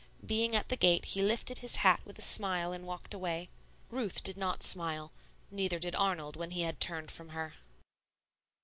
Being 0.25 0.55
at 0.55 0.69
the 0.69 0.75
gate, 0.75 1.05
he 1.05 1.21
lifted 1.21 1.59
his 1.59 1.75
hat 1.75 2.01
with 2.05 2.17
a 2.17 2.23
smile 2.23 2.73
and 2.73 2.87
walked 2.87 3.13
away. 3.13 3.49
Ruth 3.91 4.23
did 4.23 4.35
not 4.35 4.63
smile; 4.63 5.11
neither 5.51 5.77
did 5.77 5.93
Arnold 5.95 6.35
when 6.35 6.49
he 6.49 6.61
had 6.63 6.81
turned 6.81 7.11
from 7.11 7.29
her. 7.29 7.53